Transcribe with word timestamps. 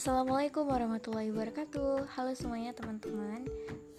Assalamualaikum 0.00 0.64
warahmatullahi 0.64 1.28
wabarakatuh. 1.28 2.08
Halo 2.16 2.32
semuanya 2.32 2.72
teman-teman. 2.72 3.44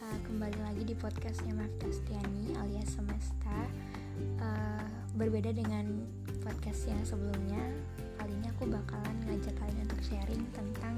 Uh, 0.01 0.17
Kembali 0.25 0.57
lagi 0.65 0.81
di 0.81 0.97
podcastnya 0.97 1.53
Mafta 1.53 1.93
Stiani 1.93 2.57
alias 2.57 2.97
Semesta. 2.97 3.69
Uh, 4.41 4.81
Berbeda 5.13 5.53
dengan 5.53 6.01
podcast 6.41 6.89
yang 6.89 6.97
sebelumnya 7.05 7.61
Kali 8.17 8.33
ini 8.33 8.49
aku 8.49 8.65
bakalan 8.65 9.13
ngajak 9.29 9.53
kalian 9.61 9.85
untuk 9.85 10.01
sharing 10.01 10.41
tentang 10.57 10.97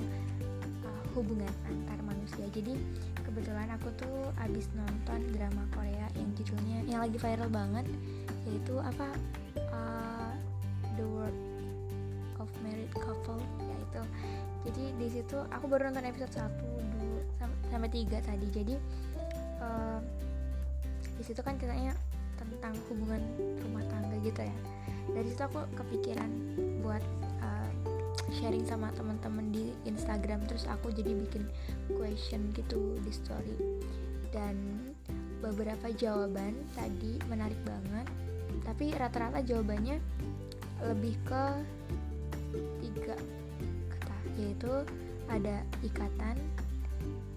uh, 0.88 1.04
hubungan 1.20 1.52
antar 1.68 2.00
manusia. 2.08 2.48
Jadi 2.56 2.80
kebetulan 3.28 3.76
aku 3.76 3.92
tuh 4.00 4.32
abis 4.40 4.72
nonton 4.72 5.20
drama 5.36 5.68
Korea 5.76 6.08
yang 6.16 6.32
judulnya 6.32 6.80
Yang 6.88 7.00
lagi 7.12 7.18
viral 7.20 7.50
banget 7.52 7.86
Yaitu 8.48 8.80
apa 8.80 9.12
di 15.04 15.12
situ 15.12 15.36
aku 15.52 15.68
baru 15.68 15.92
nonton 15.92 16.08
episode 16.08 16.32
1 16.32 17.44
2 17.44 17.44
sampai 17.74 17.90
3 17.90 18.22
tadi. 18.24 18.48
Jadi 18.54 18.76
uh, 19.60 20.00
di 21.20 21.24
situ 21.26 21.42
kan 21.42 21.58
ceritanya 21.58 21.98
tentang 22.38 22.78
hubungan 22.88 23.20
rumah 23.66 23.84
tangga 23.90 24.16
gitu 24.22 24.46
ya. 24.46 24.56
Dari 25.12 25.28
situ 25.28 25.44
aku 25.44 25.68
kepikiran 25.76 26.30
buat 26.86 27.04
uh, 27.42 27.72
sharing 28.40 28.64
sama 28.64 28.94
teman-teman 28.94 29.50
di 29.50 29.74
Instagram. 29.90 30.46
Terus 30.46 30.70
aku 30.70 30.94
jadi 30.94 31.12
bikin 31.12 31.50
question 31.98 32.54
gitu 32.54 32.96
di 33.02 33.12
story. 33.12 33.58
Dan 34.32 34.88
beberapa 35.44 35.92
jawaban 35.92 36.56
tadi 36.78 37.20
menarik 37.28 37.60
banget. 37.66 38.08
Tapi 38.64 38.96
rata-rata 38.96 39.44
jawabannya 39.44 40.00
lebih 40.84 41.16
ke 41.28 41.44
tiga 42.84 43.16
kata 43.92 44.16
yaitu 44.36 44.74
ada 45.30 45.64
ikatan 45.84 46.36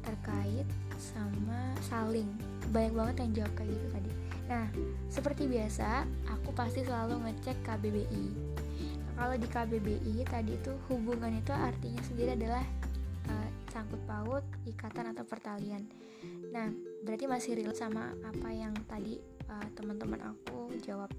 terkait 0.02 0.66
sama 0.96 1.74
saling. 1.86 2.30
Banyak 2.70 2.94
banget 2.94 3.16
yang 3.22 3.32
jawab 3.42 3.52
kayak 3.58 3.70
gitu 3.74 3.86
tadi. 3.90 4.10
Nah 4.46 4.66
seperti 5.10 5.44
biasa 5.50 6.06
aku 6.30 6.50
pasti 6.54 6.86
selalu 6.86 7.18
ngecek 7.26 7.66
KBBI 7.66 8.26
nah, 9.02 9.12
kalau 9.18 9.34
di 9.34 9.48
KBBI 9.48 10.14
tadi 10.28 10.54
itu 10.54 10.72
hubungan 10.86 11.34
itu 11.34 11.50
artinya 11.50 12.02
sendiri 12.06 12.38
adalah 12.38 12.62
uh, 13.26 13.48
sangkut 13.74 14.02
paut 14.06 14.44
ikatan 14.68 15.10
atau 15.10 15.26
pertalian. 15.26 15.82
Nah 16.54 16.70
berarti 17.02 17.26
masih 17.26 17.58
real 17.58 17.74
sama 17.74 18.14
apa 18.22 18.48
yang 18.54 18.74
tadi 18.86 19.18
uh, 19.50 19.66
teman-teman 19.74 20.22
aku 20.30 20.74
jawab 20.82 21.10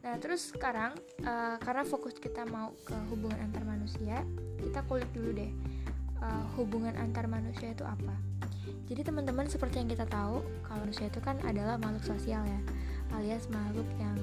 Nah, 0.00 0.16
terus 0.16 0.48
sekarang 0.48 0.96
uh, 1.28 1.56
karena 1.60 1.84
fokus 1.84 2.16
kita 2.16 2.48
mau 2.48 2.72
ke 2.88 2.96
hubungan 3.12 3.36
antar 3.40 3.64
manusia, 3.68 4.24
kita 4.56 4.80
kulik 4.88 5.08
dulu 5.12 5.36
deh 5.36 5.52
uh, 6.24 6.44
hubungan 6.56 6.96
antar 6.96 7.28
manusia 7.28 7.72
itu 7.72 7.84
apa. 7.84 8.16
Jadi 8.90 9.06
teman-teman 9.06 9.46
seperti 9.46 9.78
yang 9.84 9.90
kita 9.92 10.08
tahu, 10.08 10.42
kalau 10.66 10.78
manusia 10.82 11.06
itu 11.06 11.20
kan 11.22 11.38
adalah 11.46 11.78
makhluk 11.78 12.02
sosial 12.16 12.42
ya, 12.42 12.60
alias 13.14 13.46
makhluk 13.52 13.86
yang 14.00 14.18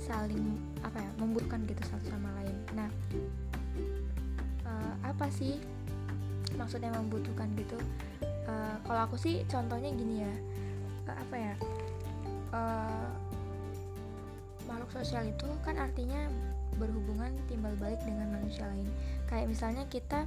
saling 0.00 0.58
apa 0.84 1.00
ya 1.00 1.10
membutuhkan 1.20 1.64
gitu 1.64 1.82
satu 1.86 2.04
sama 2.10 2.28
lain. 2.42 2.56
Nah, 2.76 2.90
uh, 4.66 4.94
apa 5.06 5.30
sih 5.32 5.56
maksudnya 6.58 6.92
membutuhkan 6.92 7.48
gitu? 7.56 7.78
Uh, 8.44 8.76
kalau 8.84 9.06
aku 9.06 9.16
sih 9.16 9.46
contohnya 9.46 9.94
gini 9.94 10.26
ya, 10.26 10.34
uh, 11.08 11.16
apa 11.16 11.36
ya? 11.38 11.54
Uh, 12.50 13.29
makhluk 14.70 14.90
sosial 14.94 15.26
itu 15.26 15.48
kan 15.66 15.76
artinya 15.76 16.30
berhubungan 16.78 17.34
timbal 17.50 17.74
balik 17.76 18.00
dengan 18.06 18.32
manusia 18.40 18.64
lain. 18.70 18.88
Kayak 19.26 19.50
misalnya 19.50 19.84
kita 19.90 20.24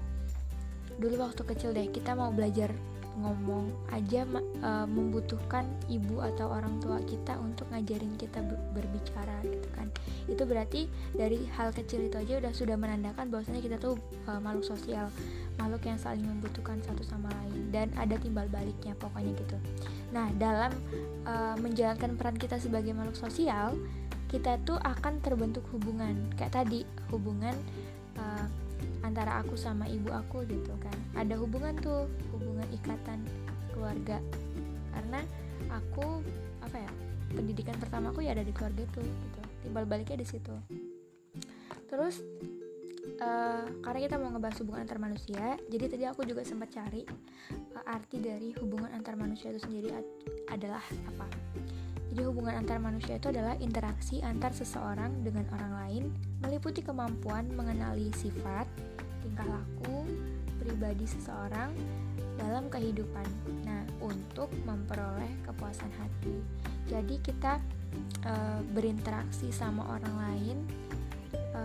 dulu 1.02 1.26
waktu 1.26 1.42
kecil 1.42 1.74
deh 1.74 1.90
kita 1.90 2.14
mau 2.14 2.30
belajar 2.30 2.70
ngomong 3.14 3.70
aja 3.94 4.26
e, 4.26 4.72
membutuhkan 4.90 5.70
ibu 5.86 6.18
atau 6.18 6.50
orang 6.50 6.82
tua 6.82 6.98
kita 7.06 7.38
untuk 7.38 7.70
ngajarin 7.70 8.18
kita 8.18 8.42
berbicara 8.74 9.38
gitu 9.46 9.70
kan. 9.78 9.88
Itu 10.26 10.50
berarti 10.50 10.90
dari 11.14 11.46
hal 11.54 11.70
kecil 11.78 12.10
itu 12.10 12.18
aja 12.18 12.42
udah 12.42 12.54
sudah 12.54 12.74
menandakan 12.74 13.30
bahwasanya 13.30 13.62
kita 13.62 13.78
tuh 13.78 14.02
e, 14.26 14.32
makhluk 14.42 14.66
sosial 14.66 15.14
makhluk 15.62 15.86
yang 15.86 16.02
saling 16.02 16.26
membutuhkan 16.26 16.82
satu 16.82 17.06
sama 17.06 17.30
lain 17.30 17.70
dan 17.70 17.94
ada 18.02 18.18
timbal 18.18 18.50
baliknya 18.50 18.98
pokoknya 18.98 19.38
gitu. 19.38 19.58
Nah 20.10 20.34
dalam 20.42 20.74
e, 21.22 21.34
menjalankan 21.62 22.18
peran 22.18 22.38
kita 22.38 22.58
sebagai 22.58 22.98
makhluk 22.98 23.18
sosial 23.18 23.78
kita 24.34 24.58
tuh 24.66 24.82
akan 24.82 25.22
terbentuk 25.22 25.62
hubungan. 25.70 26.18
Kayak 26.34 26.66
tadi 26.66 26.82
hubungan 27.14 27.54
uh, 28.18 28.50
antara 29.06 29.46
aku 29.46 29.54
sama 29.54 29.86
ibu 29.86 30.10
aku 30.10 30.42
gitu 30.50 30.74
kan. 30.82 30.98
Ada 31.14 31.38
hubungan 31.38 31.78
tuh 31.78 32.10
hubungan 32.34 32.66
ikatan 32.74 33.22
keluarga. 33.78 34.18
Karena 34.90 35.22
aku 35.70 36.26
apa 36.66 36.82
ya 36.82 36.92
pendidikan 37.30 37.78
pertama 37.78 38.10
aku 38.10 38.26
ya 38.26 38.34
ada 38.34 38.42
di 38.42 38.50
keluarga 38.50 38.82
tuh 38.90 39.06
gitu. 39.06 39.42
Timbal 39.70 39.86
baliknya 39.86 40.18
di 40.18 40.26
situ. 40.26 40.56
Terus 41.86 42.26
uh, 43.22 43.66
karena 43.86 44.00
kita 44.02 44.16
mau 44.18 44.34
ngebahas 44.34 44.58
hubungan 44.66 44.82
antar 44.82 44.98
manusia 44.98 45.60
jadi 45.70 45.86
tadi 45.86 46.04
aku 46.10 46.26
juga 46.26 46.42
sempat 46.42 46.74
cari 46.74 47.06
uh, 47.78 47.86
arti 47.86 48.18
dari 48.18 48.50
hubungan 48.58 48.90
antar 48.96 49.14
manusia 49.14 49.54
itu 49.54 49.62
sendiri 49.62 49.94
adalah 50.50 50.82
apa 50.82 51.28
jadi 52.14 52.30
hubungan 52.30 52.54
antar 52.62 52.78
manusia 52.78 53.18
itu 53.18 53.34
adalah 53.34 53.58
interaksi 53.58 54.22
antar 54.22 54.54
seseorang 54.54 55.26
dengan 55.26 55.50
orang 55.50 55.74
lain 55.82 56.04
meliputi 56.46 56.86
kemampuan 56.86 57.50
mengenali 57.58 58.14
sifat, 58.14 58.70
tingkah 59.26 59.50
laku, 59.50 60.06
pribadi 60.62 61.10
seseorang 61.10 61.74
dalam 62.38 62.70
kehidupan. 62.70 63.26
Nah, 63.66 63.82
untuk 63.98 64.54
memperoleh 64.62 65.42
kepuasan 65.42 65.90
hati. 65.98 66.38
Jadi 66.86 67.18
kita 67.18 67.58
e, 68.22 68.34
berinteraksi 68.78 69.50
sama 69.50 69.82
orang 69.98 70.14
lain 70.14 70.58
e, 71.34 71.62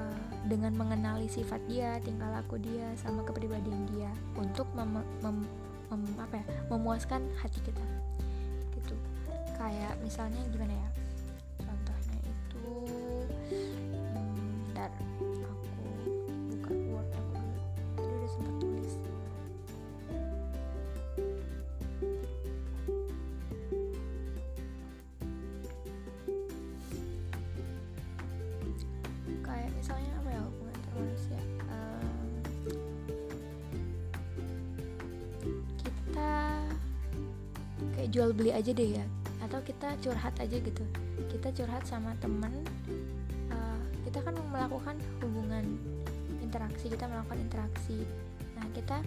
dengan 0.49 0.73
mengenali 0.81 1.29
sifat 1.29 1.61
dia, 1.69 2.01
tingkah 2.01 2.33
laku 2.33 2.57
dia, 2.57 2.89
sama 2.97 3.21
kepribadian 3.21 3.85
dia 3.93 4.09
untuk 4.33 4.65
mem, 4.73 4.97
mem, 5.21 5.45
mem, 5.93 6.03
apa 6.17 6.41
ya, 6.41 6.45
memuaskan 6.73 7.21
hati 7.37 7.61
kita 7.61 7.85
kayak 9.59 9.99
misalnya 10.07 10.39
gimana 10.55 10.71
ya? 10.71 10.89
Contohnya 11.59 12.19
itu 12.23 12.63
hmm, 13.51 14.71
bentar 14.71 14.91
aku 14.95 15.91
buka 16.55 16.73
word 16.95 17.11
aku 17.11 17.33
dulu. 17.35 17.59
Tadi 17.99 18.07
udah 18.07 18.31
sempat 18.31 18.55
tulis. 18.63 18.95
Kayak 29.43 29.71
misalnya 29.75 30.13
apa 30.23 30.29
ya 30.31 30.43
antar 30.47 30.93
manusia 30.95 31.41
um, 31.67 32.31
kita 35.81 36.33
kayak 37.97 38.09
jual 38.13 38.31
beli 38.37 38.53
aja 38.53 38.71
deh 38.71 38.91
ya 39.03 39.07
atau 39.59 39.75
kita 39.75 39.91
curhat 39.99 40.39
aja 40.39 40.55
gitu. 40.55 40.87
Kita 41.27 41.51
curhat 41.51 41.83
sama 41.83 42.15
temen 42.23 42.63
uh, 43.51 43.83
kita 44.07 44.23
kan 44.23 44.39
melakukan 44.55 44.95
hubungan 45.19 45.67
interaksi 46.39 46.87
kita 46.87 47.11
melakukan 47.11 47.43
interaksi. 47.43 48.07
Nah 48.55 48.71
kita 48.71 49.03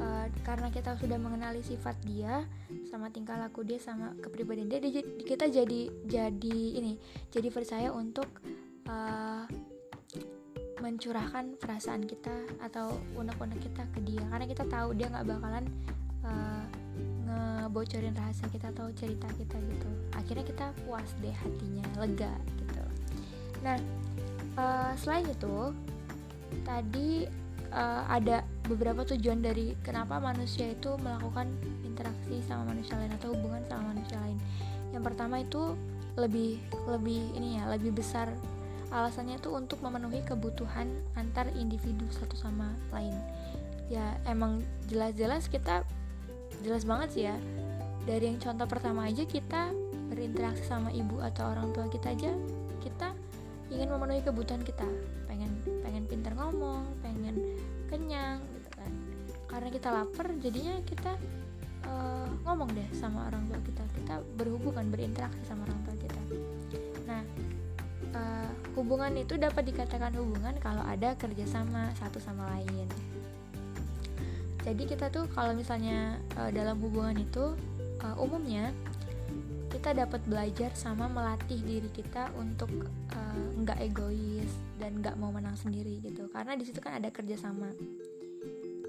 uh, 0.00 0.24
karena 0.40 0.72
kita 0.72 0.96
sudah 0.96 1.20
mengenali 1.20 1.60
sifat 1.60 2.00
dia 2.00 2.48
sama 2.88 3.12
tingkah 3.12 3.36
laku 3.36 3.60
dia 3.60 3.76
sama 3.76 4.16
kepribadian 4.24 4.72
dia, 4.72 4.80
dia 4.80 5.04
kita 5.04 5.52
jadi 5.52 5.92
jadi 6.08 6.58
ini 6.80 6.96
jadi 7.28 7.52
percaya 7.52 7.92
untuk 7.92 8.40
uh, 8.88 9.44
mencurahkan 10.80 11.60
perasaan 11.60 12.08
kita 12.08 12.32
atau 12.64 12.96
unek-unek 13.20 13.60
kita 13.60 13.84
ke 13.92 14.00
dia. 14.00 14.24
Karena 14.32 14.48
kita 14.48 14.64
tahu 14.64 14.96
dia 14.96 15.12
nggak 15.12 15.28
bakalan 15.28 15.68
uh, 16.24 16.83
ngebocorin 17.34 18.14
rahasia 18.14 18.46
kita 18.52 18.70
atau 18.70 18.90
cerita 18.94 19.26
kita 19.34 19.56
gitu. 19.58 19.88
Akhirnya 20.14 20.44
kita 20.46 20.66
puas 20.84 21.08
deh 21.18 21.34
hatinya 21.34 21.84
lega 21.98 22.32
gitu. 22.60 22.84
Nah 23.64 23.76
uh, 24.58 24.92
selain 24.98 25.26
itu 25.26 25.74
tadi 26.62 27.26
uh, 27.74 28.02
ada 28.06 28.46
beberapa 28.70 29.02
tujuan 29.04 29.42
dari 29.42 29.74
kenapa 29.82 30.22
manusia 30.22 30.72
itu 30.72 30.96
melakukan 31.02 31.50
interaksi 31.82 32.40
sama 32.46 32.72
manusia 32.72 32.96
lain 32.96 33.12
atau 33.18 33.34
hubungan 33.34 33.62
sama 33.66 33.92
manusia 33.92 34.16
lain. 34.22 34.38
Yang 34.94 35.02
pertama 35.10 35.42
itu 35.42 35.74
lebih 36.14 36.62
lebih 36.86 37.20
ini 37.34 37.58
ya 37.58 37.66
lebih 37.68 37.90
besar. 37.94 38.30
Alasannya 38.94 39.42
itu 39.42 39.50
untuk 39.50 39.82
memenuhi 39.82 40.22
kebutuhan 40.22 40.86
antar 41.18 41.50
individu 41.58 42.06
satu 42.14 42.38
sama 42.38 42.70
lain. 42.94 43.14
Ya 43.90 44.14
emang 44.22 44.62
jelas-jelas 44.86 45.50
kita 45.50 45.82
jelas 46.64 46.88
banget 46.88 47.08
sih 47.12 47.24
ya. 47.28 47.36
Dari 48.08 48.24
yang 48.32 48.40
contoh 48.40 48.64
pertama 48.64 49.04
aja 49.08 49.24
kita 49.28 49.72
berinteraksi 50.08 50.64
sama 50.64 50.88
ibu 50.92 51.20
atau 51.20 51.52
orang 51.52 51.72
tua 51.76 51.88
kita 51.92 52.12
aja 52.12 52.32
kita 52.80 53.12
ingin 53.68 53.88
memenuhi 53.92 54.24
kebutuhan 54.24 54.64
kita. 54.64 54.88
Pengen 55.28 55.60
pengen 55.84 56.04
pintar 56.08 56.32
ngomong 56.32 56.88
pengen 57.04 57.36
kenyang 57.92 58.40
karena 59.44 59.70
kita 59.70 59.88
lapar 59.94 60.26
jadinya 60.42 60.74
kita 60.82 61.14
uh, 61.86 62.26
ngomong 62.42 62.66
deh 62.74 62.88
sama 62.96 63.28
orang 63.28 63.44
tua 63.46 63.60
kita. 63.62 63.84
Kita 64.00 64.14
berhubungan 64.40 64.88
berinteraksi 64.88 65.44
sama 65.46 65.68
orang 65.68 65.80
tua 65.84 65.94
kita. 66.00 66.20
Nah 67.04 67.22
uh, 68.16 68.50
hubungan 68.74 69.12
itu 69.18 69.36
dapat 69.36 69.68
dikatakan 69.68 70.14
hubungan 70.16 70.56
kalau 70.58 70.82
ada 70.82 71.14
kerjasama 71.18 71.92
satu 71.98 72.18
sama 72.18 72.48
lain 72.56 72.88
jadi 74.64 74.82
kita 74.88 75.12
tuh 75.12 75.28
kalau 75.36 75.52
misalnya 75.52 76.16
uh, 76.40 76.48
dalam 76.48 76.80
hubungan 76.80 77.20
itu 77.20 77.52
uh, 78.00 78.16
umumnya 78.16 78.72
kita 79.68 79.92
dapat 79.92 80.24
belajar 80.24 80.72
sama 80.72 81.10
melatih 81.10 81.60
diri 81.60 81.90
kita 81.92 82.32
untuk 82.38 82.70
nggak 83.60 83.78
uh, 83.78 83.84
egois 83.84 84.48
dan 84.80 85.02
nggak 85.02 85.18
mau 85.20 85.34
menang 85.34 85.58
sendiri 85.58 86.00
gitu. 86.00 86.30
Karena 86.30 86.56
di 86.56 86.64
situ 86.64 86.78
kan 86.80 86.96
ada 86.96 87.10
kerjasama. 87.12 87.68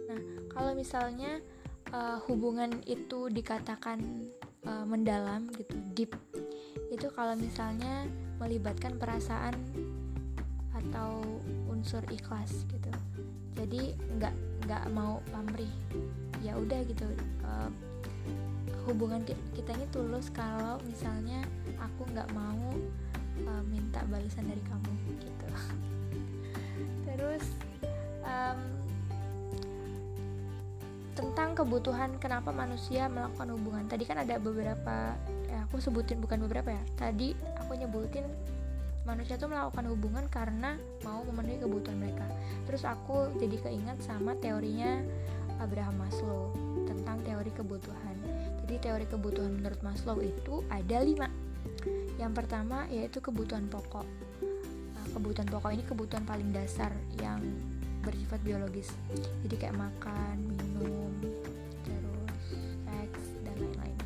Nah 0.07 0.21
kalau 0.47 0.71
misalnya 0.77 1.43
uh, 1.91 2.23
hubungan 2.29 2.79
itu 2.87 3.27
dikatakan 3.27 3.99
uh, 4.63 4.85
mendalam 4.87 5.51
gitu 5.57 5.75
deep 5.91 6.15
itu 6.93 7.11
kalau 7.11 7.35
misalnya 7.35 8.07
melibatkan 8.39 8.95
perasaan 8.95 9.57
atau 10.71 11.19
unsur 11.85 12.01
ikhlas 12.09 12.65
gitu. 12.65 12.89
Jadi 13.53 13.93
nggak 14.17 14.33
nggak 14.65 14.83
mau 14.97 15.21
pamrih. 15.29 15.69
Ya 16.41 16.57
udah 16.57 16.81
gitu 16.81 17.05
uh, 17.45 17.69
hubungan 18.89 19.21
kita 19.53 19.69
ini 19.77 19.85
tulus 19.93 20.33
kalau 20.33 20.81
misalnya 20.81 21.45
aku 21.77 22.09
nggak 22.09 22.25
mau 22.33 22.73
uh, 23.45 23.63
minta 23.69 24.01
balasan 24.09 24.49
dari 24.49 24.65
kamu 24.65 24.93
gitu. 25.21 25.47
Terus 27.13 27.45
um, 28.25 28.59
tentang 31.13 31.53
kebutuhan 31.53 32.17
kenapa 32.17 32.49
manusia 32.49 33.05
melakukan 33.13 33.53
hubungan. 33.53 33.85
Tadi 33.85 34.09
kan 34.09 34.25
ada 34.25 34.41
beberapa 34.41 35.13
ya 35.45 35.69
aku 35.69 35.77
sebutin 35.77 36.17
bukan 36.17 36.49
beberapa 36.49 36.73
ya. 36.73 36.81
Tadi 36.97 37.37
aku 37.61 37.77
nyebutin 37.77 38.25
manusia 39.05 39.37
tuh 39.37 39.47
melakukan 39.47 39.85
hubungan 39.87 40.25
karena 40.27 40.75
mau 41.05 41.21
memenuhi 41.29 41.61
kebutuhan 41.61 41.97
mereka 41.97 42.27
terus 42.65 42.83
aku 42.83 43.31
jadi 43.37 43.57
keinget 43.69 43.97
sama 44.01 44.33
teorinya 44.41 45.01
Abraham 45.61 46.01
Maslow 46.01 46.51
tentang 46.89 47.21
teori 47.23 47.53
kebutuhan 47.53 48.15
jadi 48.65 48.81
teori 48.81 49.05
kebutuhan 49.05 49.61
menurut 49.61 49.77
Maslow 49.85 50.17
itu 50.25 50.65
ada 50.73 50.97
lima. 51.05 51.29
Yang 52.17 52.33
pertama 52.33 52.89
yaitu 52.89 53.21
kebutuhan 53.21 53.69
pokok. 53.69 54.09
Nah, 54.97 55.05
kebutuhan 55.13 55.45
pokok 55.53 55.69
ini 55.69 55.85
kebutuhan 55.85 56.25
paling 56.25 56.49
dasar 56.49 56.89
yang 57.21 57.45
bersifat 58.01 58.41
biologis. 58.41 58.89
Jadi 59.45 59.55
kayak 59.61 59.77
makan, 59.77 60.49
minum, 60.49 61.13
terus 61.85 62.57
seks 62.89 63.23
dan 63.45 63.53
lain-lain. 63.53 63.97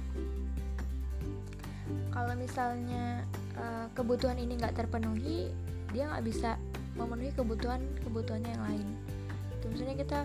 Kalau 2.12 2.34
misalnya 2.36 3.24
uh, 3.60 3.88
kebutuhan 3.94 4.40
ini 4.40 4.56
nggak 4.56 4.80
terpenuhi, 4.80 5.52
dia 5.92 6.08
nggak 6.08 6.24
bisa 6.24 6.56
memenuhi 6.96 7.36
kebutuhan 7.36 7.84
kebutuhannya 8.08 8.52
yang 8.56 8.66
lain. 8.66 8.88
Itu 9.60 9.66
misalnya 9.70 9.96
kita 10.00 10.20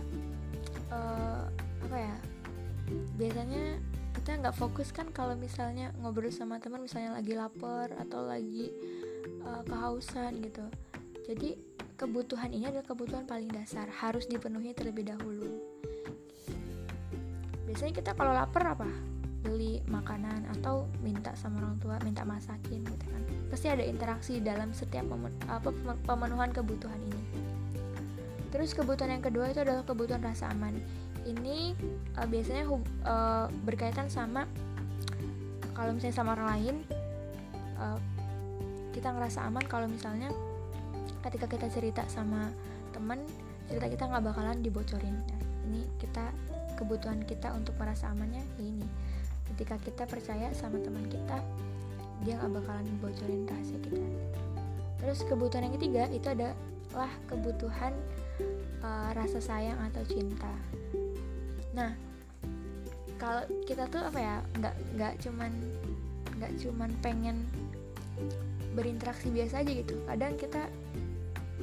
uh, 0.95 1.45
apa 1.85 1.97
ya? 1.99 2.17
Biasanya 3.19 3.83
kita 4.25 4.41
nggak 4.41 4.57
fokus 4.57 4.89
kan 4.89 5.13
kalau 5.13 5.37
misalnya 5.37 5.93
ngobrol 6.01 6.33
sama 6.33 6.57
teman 6.57 6.81
misalnya 6.81 7.13
lagi 7.13 7.37
lapar 7.37 7.93
atau 7.99 8.25
lagi 8.25 8.73
uh, 9.45 9.61
kehausan 9.69 10.41
gitu 10.41 10.65
jadi 11.29 11.61
kebutuhan 12.01 12.49
ini 12.49 12.73
adalah 12.73 12.89
kebutuhan 12.89 13.29
paling 13.29 13.53
dasar 13.53 13.85
harus 13.91 14.25
dipenuhi 14.25 14.73
terlebih 14.73 15.13
dahulu 15.13 15.61
biasanya 17.69 17.93
kita 17.93 18.11
kalau 18.17 18.33
lapar 18.33 18.65
apa 18.65 18.89
beli 19.45 19.85
makanan 19.93 20.49
atau 20.59 20.89
minta 21.05 21.37
sama 21.37 21.61
orang 21.61 21.77
tua 21.77 22.01
minta 22.01 22.25
masakin 22.25 22.81
gitu 22.81 23.05
kan. 23.13 23.23
Pasti 23.53 23.69
ada 23.69 23.85
interaksi 23.85 24.41
dalam 24.41 24.73
setiap 24.73 25.05
pemenuhan 26.09 26.51
kebutuhan 26.51 26.97
ini. 27.05 27.23
Terus 28.49 28.73
kebutuhan 28.73 29.21
yang 29.21 29.25
kedua 29.25 29.53
itu 29.53 29.61
adalah 29.61 29.85
kebutuhan 29.85 30.25
rasa 30.25 30.49
aman. 30.49 30.81
Ini 31.29 31.77
uh, 32.17 32.25
biasanya 32.25 32.65
uh, 33.05 33.47
berkaitan 33.69 34.09
sama 34.09 34.49
kalau 35.77 35.93
misalnya 35.93 36.17
sama 36.17 36.33
orang 36.39 36.49
lain 36.57 36.75
uh, 37.77 38.01
kita 38.97 39.13
ngerasa 39.13 39.45
aman 39.45 39.65
kalau 39.69 39.91
misalnya 39.91 40.33
ketika 41.21 41.51
kita 41.51 41.67
cerita 41.69 42.03
sama 42.09 42.49
teman 42.95 43.21
cerita 43.69 43.91
kita 43.93 44.05
nggak 44.09 44.25
bakalan 44.25 44.61
dibocorin. 44.65 45.17
Nah, 45.19 45.41
ini 45.69 45.83
kita 46.01 46.33
kebutuhan 46.79 47.23
kita 47.25 47.53
untuk 47.53 47.75
merasa 47.79 48.11
amannya 48.11 48.43
ya 48.59 48.65
ini 48.67 48.87
ketika 49.55 49.79
kita 49.79 50.05
percaya 50.11 50.51
sama 50.51 50.83
teman 50.83 51.07
kita 51.07 51.39
dia 52.27 52.41
nggak 52.41 52.59
bakalan 52.59 52.87
bocorin 52.99 53.45
rahasia 53.47 53.79
kita. 53.85 54.03
Terus 54.99 55.19
kebutuhan 55.29 55.69
yang 55.69 55.75
ketiga 55.77 56.03
itu 56.09 56.27
adalah 56.27 57.13
kebutuhan 57.29 57.93
uh, 58.81 59.11
rasa 59.13 59.39
sayang 59.39 59.77
atau 59.93 60.03
cinta. 60.09 60.51
Nah 61.77 61.93
kalau 63.21 63.45
kita 63.69 63.87
tuh 63.93 64.03
apa 64.03 64.19
ya 64.19 64.37
nggak 64.59 64.75
nggak 64.97 65.15
cuman 65.23 65.53
nggak 66.41 66.53
cuman 66.59 66.91
pengen 67.05 67.37
berinteraksi 68.75 69.29
biasa 69.31 69.63
aja 69.63 69.71
gitu. 69.71 69.95
Kadang 70.09 70.35
kita 70.41 70.67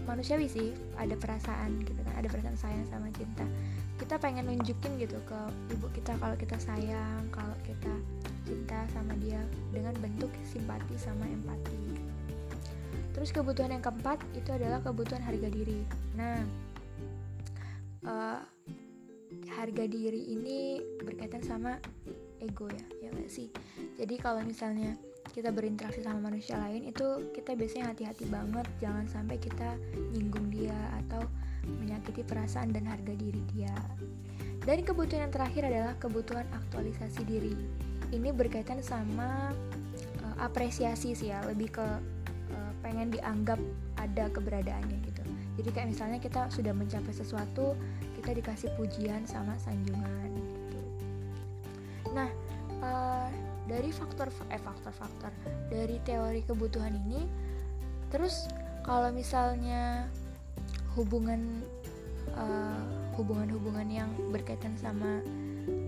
manusiawi 0.05 0.47
sih 0.47 0.69
ada 0.97 1.13
perasaan 1.17 1.81
gitu 1.83 2.01
kan 2.01 2.13
ada 2.17 2.27
perasaan 2.27 2.57
sayang 2.57 2.85
sama 2.89 3.07
cinta 3.13 3.45
kita 4.01 4.17
pengen 4.17 4.49
nunjukin 4.49 4.97
gitu 4.97 5.21
ke 5.29 5.39
ibu 5.77 5.85
kita 5.93 6.17
kalau 6.17 6.33
kita 6.33 6.57
sayang 6.57 7.21
kalau 7.29 7.53
kita 7.61 7.93
cinta 8.49 8.81
sama 8.89 9.13
dia 9.21 9.37
dengan 9.69 9.93
bentuk 10.01 10.33
simpati 10.41 10.97
sama 10.97 11.29
empati. 11.29 12.01
Terus 13.13 13.29
kebutuhan 13.29 13.77
yang 13.77 13.85
keempat 13.85 14.17
itu 14.33 14.49
adalah 14.49 14.81
kebutuhan 14.81 15.21
harga 15.21 15.45
diri. 15.53 15.85
Nah 16.17 16.41
uh, 18.09 18.41
harga 19.53 19.85
diri 19.85 20.33
ini 20.33 20.81
berkaitan 21.05 21.45
sama 21.45 21.77
ego 22.41 22.73
ya 22.73 22.85
ya 23.05 23.11
sih? 23.29 23.53
Jadi 24.01 24.17
kalau 24.17 24.41
misalnya 24.41 24.97
kita 25.31 25.49
berinteraksi 25.49 26.03
sama 26.03 26.27
manusia 26.27 26.59
lain 26.59 26.91
itu 26.91 27.31
kita 27.31 27.55
biasanya 27.55 27.95
hati-hati 27.95 28.27
banget. 28.27 28.67
Jangan 28.83 29.07
sampai 29.07 29.39
kita 29.39 29.79
nyinggung 30.11 30.51
dia 30.51 30.75
atau 31.03 31.23
menyakiti 31.79 32.27
perasaan 32.27 32.75
dan 32.75 32.85
harga 32.85 33.15
diri 33.15 33.41
dia. 33.55 33.73
Dan 34.61 34.85
kebutuhan 34.85 35.25
yang 35.25 35.33
terakhir 35.33 35.63
adalah 35.65 35.93
kebutuhan 35.97 36.45
aktualisasi 36.53 37.25
diri. 37.25 37.55
Ini 38.11 38.29
berkaitan 38.35 38.83
sama 38.83 39.55
uh, 40.21 40.35
apresiasi 40.37 41.15
sih 41.15 41.31
ya 41.31 41.41
lebih 41.47 41.73
ke 41.79 41.87
uh, 42.51 42.71
pengen 42.83 43.09
dianggap 43.09 43.57
ada 43.97 44.27
keberadaannya 44.29 44.99
gitu. 45.07 45.23
Jadi 45.57 45.69
kayak 45.71 45.87
misalnya 45.95 46.19
kita 46.19 46.51
sudah 46.51 46.75
mencapai 46.75 47.13
sesuatu 47.15 47.73
kita 48.19 48.37
dikasih 48.37 48.69
pujian 48.77 49.25
sama 49.25 49.57
sanjungan 49.57 50.50
dari 53.71 53.87
faktor 53.95 54.27
eh 54.51 54.59
faktor-faktor 54.59 55.31
dari 55.71 55.95
teori 56.03 56.43
kebutuhan 56.43 56.91
ini, 57.07 57.23
terus 58.11 58.51
kalau 58.83 59.07
misalnya 59.15 60.11
hubungan 60.99 61.63
uh, 62.35 62.83
hubungan-hubungan 63.15 63.87
yang 63.87 64.11
berkaitan 64.35 64.75
sama 64.75 65.23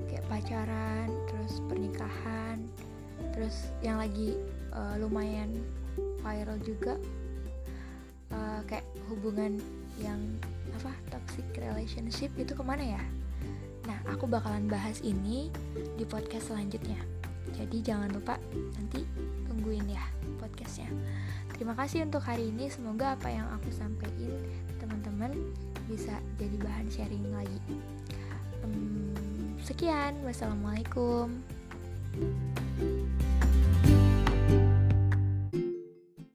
kayak 0.08 0.24
pacaran, 0.32 1.12
terus 1.28 1.60
pernikahan, 1.68 2.64
terus 3.36 3.68
yang 3.84 4.00
lagi 4.00 4.40
uh, 4.72 4.96
lumayan 4.96 5.52
viral 6.24 6.56
juga 6.64 6.96
uh, 8.32 8.64
kayak 8.64 8.88
hubungan 9.12 9.60
yang 10.00 10.24
apa 10.80 10.96
toxic 11.12 11.44
relationship 11.60 12.32
itu 12.40 12.56
ke 12.56 12.64
mana 12.64 12.96
ya? 12.96 13.04
Nah 13.84 14.00
aku 14.08 14.24
bakalan 14.24 14.72
bahas 14.72 15.04
ini 15.04 15.52
di 16.00 16.08
podcast 16.08 16.56
selanjutnya 16.56 17.13
jadi 17.54 17.78
jangan 17.94 18.10
lupa 18.12 18.36
nanti 18.76 19.06
tungguin 19.48 19.86
ya 19.88 20.04
podcastnya. 20.42 20.90
Terima 21.54 21.78
kasih 21.78 22.04
untuk 22.04 22.26
hari 22.26 22.50
ini. 22.50 22.68
Semoga 22.68 23.14
apa 23.16 23.30
yang 23.30 23.48
aku 23.54 23.70
sampaikan 23.70 24.34
teman-teman 24.82 25.32
bisa 25.86 26.18
jadi 26.42 26.58
bahan 26.60 26.88
sharing 26.90 27.26
lagi. 27.32 27.60
Um, 28.66 29.14
sekian. 29.62 30.20
Wassalamualaikum. 30.26 31.40
thank 32.14 33.22
you 33.22 33.33